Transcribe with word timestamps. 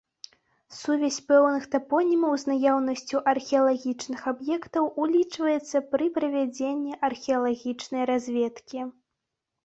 Сувязь 0.75 1.17
пэўных 1.31 1.65
тапонімаў 1.73 2.31
з 2.43 2.51
наяўнасцю 2.51 3.17
археалагічных 3.33 4.23
аб'ектаў 4.31 4.87
улічваецца 5.03 5.77
пры 5.91 6.07
правядзенні 6.15 6.97
археалагічнай 7.11 8.03
разведкі. 8.11 8.79